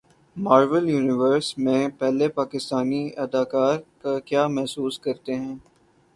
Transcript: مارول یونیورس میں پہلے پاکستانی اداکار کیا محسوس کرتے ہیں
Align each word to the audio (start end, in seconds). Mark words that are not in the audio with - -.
مارول 0.37 0.85
یونیورس 0.89 1.47
میں 1.57 1.81
پہلے 1.99 2.27
پاکستانی 2.39 3.03
اداکار 3.17 3.77
کیا 4.25 4.47
محسوس 4.47 4.99
کرتے 4.99 5.35
ہیں 5.35 5.55